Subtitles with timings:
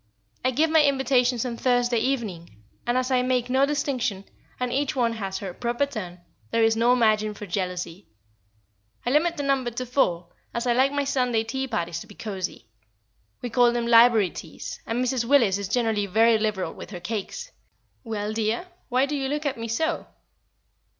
[0.43, 4.25] I give my invitations on Thursday evening; and as I make no distinction,
[4.59, 8.07] and each one has her proper turn, there is no margin for jealousy.
[9.05, 12.15] I limit the number to four, as I like my Sunday tea parties to be
[12.15, 12.65] cosy.
[13.43, 15.23] We call them library teas, and Mrs.
[15.23, 17.51] Willis is generally very liberal with her cakes.
[18.03, 20.07] Well, dear, why do you look at me so?"